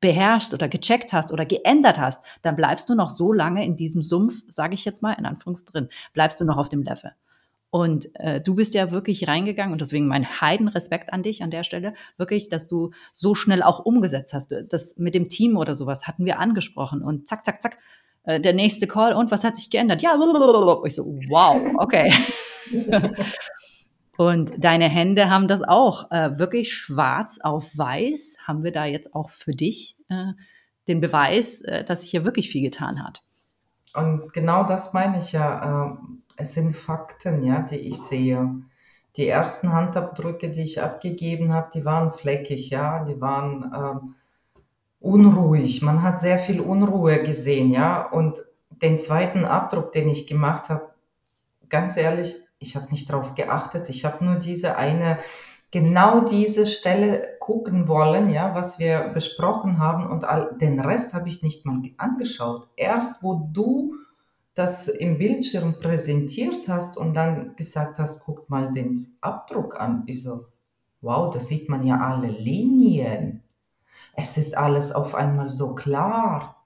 [0.01, 4.01] beherrscht oder gecheckt hast oder geändert hast, dann bleibst du noch so lange in diesem
[4.01, 7.11] Sumpf, sage ich jetzt mal in Anführungs drin, bleibst du noch auf dem Level.
[7.71, 11.63] Und äh, du bist ja wirklich reingegangen und deswegen mein Heidenrespekt an dich an der
[11.63, 14.55] Stelle, wirklich, dass du so schnell auch umgesetzt hast.
[14.69, 17.77] Das mit dem Team oder sowas hatten wir angesprochen und zack, zack, zack,
[18.23, 20.01] äh, der nächste Call und was hat sich geändert?
[20.01, 20.17] Ja,
[20.83, 22.11] ich so, wow, okay.
[24.17, 28.37] und deine Hände haben das auch äh, wirklich schwarz auf weiß.
[28.47, 30.33] Haben wir da jetzt auch für dich äh,
[30.87, 33.21] den Beweis, äh, dass sich hier wirklich viel getan hat?
[33.93, 35.91] Und genau das meine ich ja.
[35.91, 38.55] Ähm es sind Fakten, ja, die ich sehe.
[39.17, 44.15] Die ersten Handabdrücke, die ich abgegeben habe, die waren fleckig, ja, die waren ähm,
[44.99, 45.81] unruhig.
[45.81, 48.09] Man hat sehr viel Unruhe gesehen, ja.
[48.09, 48.41] Und
[48.81, 50.93] den zweiten Abdruck, den ich gemacht habe,
[51.67, 53.89] ganz ehrlich, ich habe nicht darauf geachtet.
[53.89, 55.19] Ich habe nur diese eine,
[55.71, 61.27] genau diese Stelle gucken wollen, ja, was wir besprochen haben und all, den Rest habe
[61.27, 62.69] ich nicht mal angeschaut.
[62.75, 63.95] Erst wo du
[64.59, 70.03] das im Bildschirm präsentiert hast und dann gesagt hast, guck mal den Abdruck an.
[70.05, 70.43] Ich so,
[70.99, 73.41] wow, da sieht man ja alle Linien.
[74.15, 76.65] Es ist alles auf einmal so klar.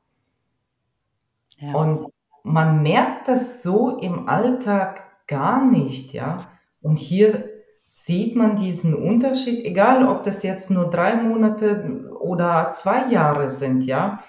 [1.57, 1.73] Ja.
[1.75, 6.47] Und man merkt das so im Alltag gar nicht, ja.
[6.81, 7.47] Und hier
[7.91, 13.83] sieht man diesen Unterschied, egal ob das jetzt nur drei Monate oder zwei Jahre sind,
[13.83, 14.23] ja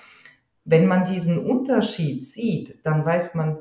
[0.64, 3.58] wenn man diesen Unterschied sieht, dann weiß man,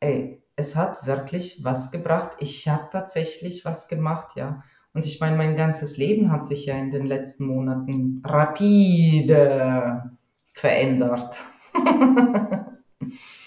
[0.00, 2.30] ey, es hat wirklich was gebracht.
[2.38, 4.62] Ich habe tatsächlich was gemacht, ja.
[4.92, 10.10] Und ich meine, mein ganzes Leben hat sich ja in den letzten Monaten rapide
[10.52, 11.40] verändert.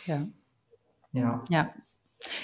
[0.05, 0.27] ja.
[1.11, 1.43] Ja.
[1.49, 1.73] Ja.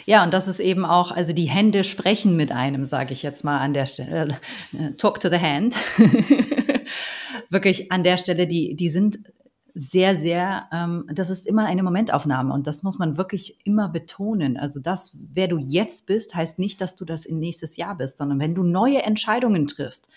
[0.06, 3.45] Ja, und das ist eben auch, also die Hände sprechen mit einem, sage ich jetzt
[3.45, 4.38] mal an der Stelle.
[4.74, 5.78] Äh, talk to the hand.
[7.50, 9.19] Wirklich an der Stelle, die, die sind
[9.73, 14.58] sehr, sehr, ähm, das ist immer eine Momentaufnahme und das muss man wirklich immer betonen.
[14.58, 18.17] Also das, wer du jetzt bist, heißt nicht, dass du das in nächstes Jahr bist,
[18.17, 20.10] sondern wenn du neue Entscheidungen triffst,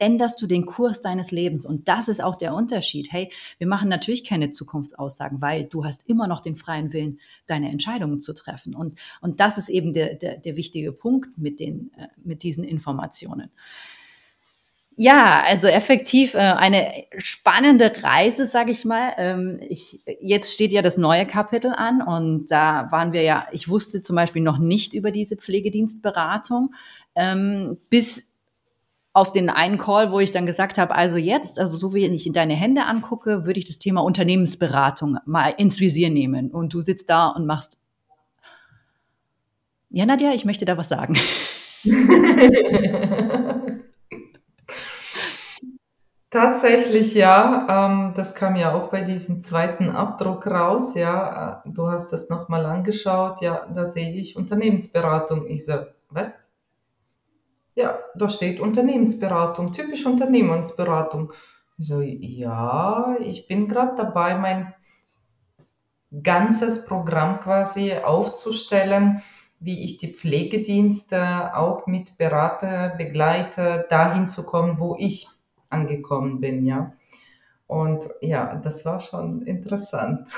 [0.00, 1.64] änderst du den Kurs deines Lebens.
[1.64, 3.12] Und das ist auch der Unterschied.
[3.12, 7.70] Hey, wir machen natürlich keine Zukunftsaussagen, weil du hast immer noch den freien Willen, deine
[7.70, 8.74] Entscheidungen zu treffen.
[8.74, 12.64] Und, und das ist eben der, der, der wichtige Punkt mit, den, äh, mit diesen
[12.64, 13.50] Informationen.
[15.02, 19.14] Ja, also effektiv äh, eine spannende Reise, sage ich mal.
[19.16, 23.70] Ähm, ich, jetzt steht ja das neue Kapitel an und da waren wir ja, ich
[23.70, 26.74] wusste zum Beispiel noch nicht über diese Pflegedienstberatung,
[27.14, 28.30] ähm, bis
[29.14, 32.26] auf den einen Call, wo ich dann gesagt habe, also jetzt, also so wie ich
[32.26, 36.50] in deine Hände angucke, würde ich das Thema Unternehmensberatung mal ins Visier nehmen.
[36.50, 37.78] Und du sitzt da und machst,
[39.88, 41.18] ja, Nadja, ich möchte da was sagen.
[46.30, 51.62] Tatsächlich ja, ähm, das kam ja auch bei diesem zweiten Abdruck raus, ja.
[51.64, 55.46] Äh, du hast das nochmal angeschaut, ja, da sehe ich Unternehmensberatung.
[55.48, 55.74] Ich so,
[56.08, 56.38] was?
[57.74, 61.32] Ja, da steht Unternehmensberatung, typisch Unternehmensberatung.
[61.78, 64.74] Ich so, ja, ich bin gerade dabei, mein
[66.22, 69.22] ganzes Programm quasi aufzustellen,
[69.60, 75.28] wie ich die Pflegedienste auch mit berate, begleite, dahin zu kommen, wo ich
[75.70, 76.92] angekommen bin, ja.
[77.66, 80.28] Und ja, das war schon interessant.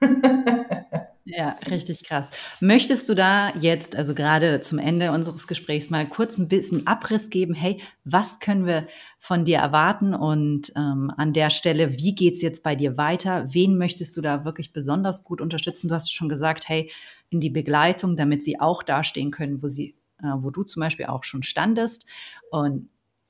[1.30, 2.30] Ja, richtig krass.
[2.58, 7.28] Möchtest du da jetzt, also gerade zum Ende unseres Gesprächs, mal kurz ein bisschen Abriss
[7.28, 7.52] geben?
[7.52, 8.86] Hey, was können wir
[9.18, 10.14] von dir erwarten?
[10.14, 13.52] Und ähm, an der Stelle, wie geht es jetzt bei dir weiter?
[13.52, 15.88] Wen möchtest du da wirklich besonders gut unterstützen?
[15.88, 16.90] Du hast schon gesagt, hey,
[17.28, 21.06] in die Begleitung, damit sie auch dastehen können, wo sie, äh, wo du zum Beispiel
[21.06, 22.06] auch schon standest.
[22.50, 22.88] Und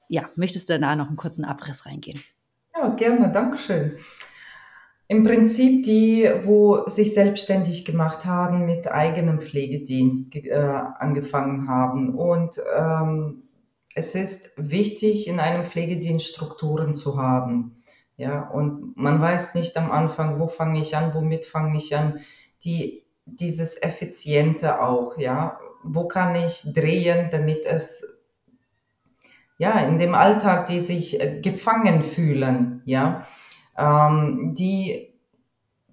[0.09, 2.21] ja, möchtest du da noch einen kurzen Abriss reingehen?
[2.75, 3.99] Ja, gerne, Dankeschön.
[5.11, 12.15] Im Prinzip die, wo sich selbstständig gemacht haben, mit eigenem Pflegedienst äh, angefangen haben.
[12.15, 13.45] Und ähm,
[13.95, 17.77] es ist wichtig, in einem Pflegedienst Strukturen zu haben.
[18.19, 22.19] Ja, und man weiß nicht am Anfang, wo fange ich an, womit fange ich an.
[22.65, 25.59] Die, dieses Effiziente auch, ja.
[25.85, 28.18] Wo kann ich drehen, damit es,
[29.59, 33.27] ja, in dem Alltag, die sich äh, gefangen fühlen, ja
[33.79, 35.15] ähm, die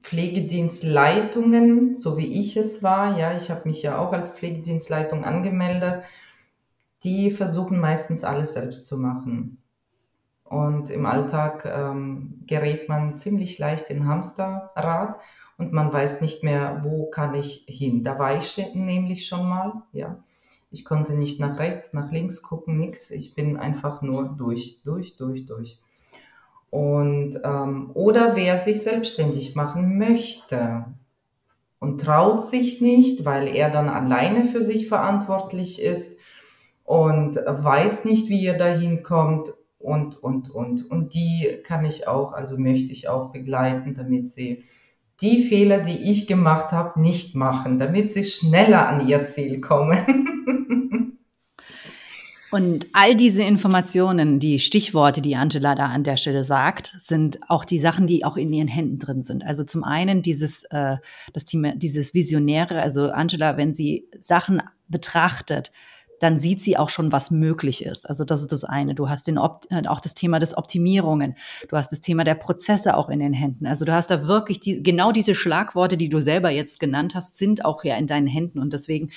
[0.01, 6.03] Pflegedienstleitungen, so wie ich es war, ja, ich habe mich ja auch als Pflegedienstleitung angemeldet,
[7.03, 9.61] die versuchen meistens alles selbst zu machen.
[10.43, 15.19] Und im Alltag ähm, gerät man ziemlich leicht in Hamsterrad
[15.57, 18.03] und man weiß nicht mehr, wo kann ich hin.
[18.03, 20.23] Da war ich nämlich schon mal, ja.
[20.71, 23.11] Ich konnte nicht nach rechts, nach links gucken, nix.
[23.11, 25.79] Ich bin einfach nur durch, durch, durch, durch.
[26.69, 30.85] Und, ähm, oder wer sich selbstständig machen möchte
[31.79, 36.19] und traut sich nicht, weil er dann alleine für sich verantwortlich ist
[36.83, 40.89] und weiß nicht, wie er dahin kommt und, und, und.
[40.89, 44.63] Und die kann ich auch, also möchte ich auch begleiten, damit sie
[45.21, 50.29] die Fehler, die ich gemacht habe, nicht machen, damit sie schneller an ihr Ziel kommen.
[52.55, 57.65] Und all diese Informationen, die Stichworte, die Angela da an der Stelle sagt, sind auch
[57.65, 59.45] die Sachen, die auch in ihren Händen drin sind.
[59.45, 60.95] Also zum einen dieses, äh,
[61.33, 65.73] das Thema, dieses Visionäre, also Angela, wenn sie Sachen betrachtet,
[66.21, 68.07] dann sieht sie auch schon, was möglich ist.
[68.07, 68.95] Also das ist das eine.
[68.95, 71.35] Du hast den Opt äh, auch das Thema des Optimierungen.
[71.67, 73.65] Du hast das Thema der Prozesse auch in den Händen.
[73.65, 77.37] Also du hast da wirklich die, genau diese Schlagworte, die du selber jetzt genannt hast,
[77.37, 78.59] sind auch ja in deinen Händen.
[78.59, 79.09] Und deswegen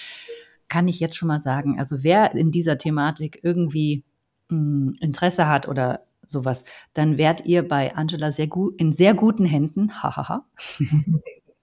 [0.69, 4.05] kann ich jetzt schon mal sagen, also wer in dieser Thematik irgendwie
[4.49, 9.15] mh, hm, Interesse hat oder sowas, dann werdet ihr bei Angela sehr gut in sehr
[9.15, 9.93] guten Händen.
[10.03, 10.45] Hahaha.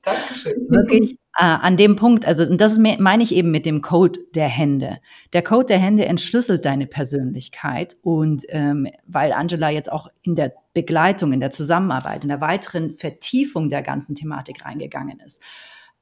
[0.01, 0.67] Dankeschön.
[0.69, 4.47] Wirklich äh, an dem Punkt, also und das meine ich eben mit dem Code der
[4.47, 4.99] Hände.
[5.33, 10.53] Der Code der Hände entschlüsselt deine Persönlichkeit und ähm, weil Angela jetzt auch in der
[10.75, 15.41] Begleitung, in der Zusammenarbeit, in der weiteren Vertiefung der ganzen Thematik reingegangen ist,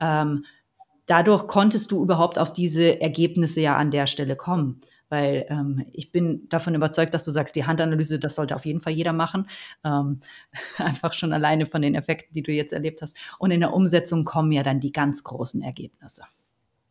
[0.02, 0.44] ähm,
[1.06, 4.82] dadurch konntest du überhaupt auf diese Ergebnisse ja an der Stelle kommen.
[5.10, 8.80] Weil ähm, ich bin davon überzeugt, dass du sagst, die Handanalyse, das sollte auf jeden
[8.80, 9.48] Fall jeder machen.
[9.84, 10.20] Ähm,
[10.78, 13.16] einfach schon alleine von den Effekten, die du jetzt erlebt hast.
[13.38, 16.24] Und in der Umsetzung kommen ja dann die ganz großen Ergebnisse.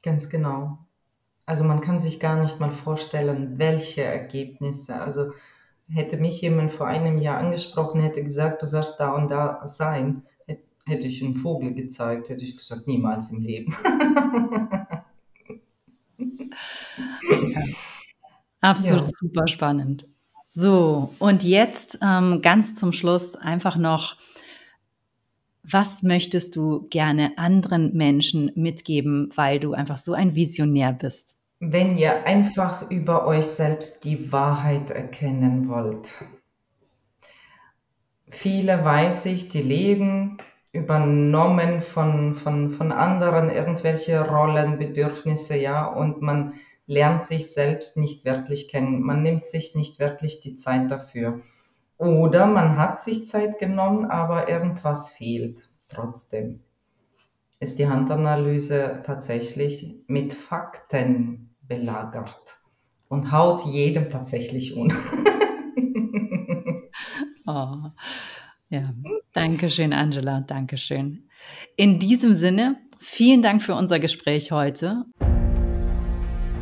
[0.02, 0.78] Ganz genau.
[1.46, 5.00] Also man kann sich gar nicht mal vorstellen, welche Ergebnisse.
[5.00, 5.32] Also
[5.88, 10.22] hätte mich jemand vor einem Jahr angesprochen, hätte gesagt, du wirst da und da sein,
[10.86, 13.74] Hätte ich einen Vogel gezeigt, hätte ich gesagt, niemals im Leben.
[17.30, 17.62] ja.
[18.60, 19.10] Absolut ja.
[19.12, 20.04] super spannend.
[20.48, 24.16] So, und jetzt ähm, ganz zum Schluss einfach noch,
[25.64, 31.36] was möchtest du gerne anderen Menschen mitgeben, weil du einfach so ein Visionär bist?
[31.58, 36.10] Wenn ihr einfach über euch selbst die Wahrheit erkennen wollt.
[38.28, 40.38] Viele weiß ich, die leben
[40.72, 46.54] übernommen von, von, von anderen irgendwelche Rollen, Bedürfnisse, ja, und man
[46.86, 49.02] lernt sich selbst nicht wirklich kennen.
[49.02, 51.40] Man nimmt sich nicht wirklich die Zeit dafür.
[51.98, 56.60] Oder man hat sich Zeit genommen, aber irgendwas fehlt trotzdem.
[57.60, 62.58] Ist die Handanalyse tatsächlich mit Fakten belagert
[63.08, 64.88] und haut jedem tatsächlich um.
[67.46, 67.90] oh.
[68.72, 68.84] Ja,
[69.34, 71.28] danke schön, Angela, danke schön.
[71.76, 75.04] In diesem Sinne, vielen Dank für unser Gespräch heute.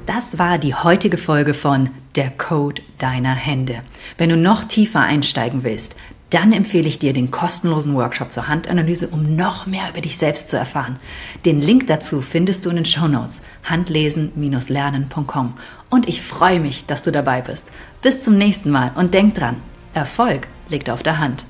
[0.07, 3.83] Das war die heutige Folge von Der Code deiner Hände.
[4.19, 5.95] Wenn du noch tiefer einsteigen willst,
[6.31, 10.51] dann empfehle ich dir den kostenlosen Workshop zur Handanalyse, um noch mehr über dich selbst
[10.51, 10.97] zu erfahren.
[11.45, 15.55] Den Link dazu findest du in den Show Notes handlesen-lernen.com.
[15.91, 17.71] Und ich freue mich, dass du dabei bist.
[18.03, 19.59] Bis zum nächsten Mal und denk dran,
[19.95, 21.47] Erfolg liegt auf der Hand.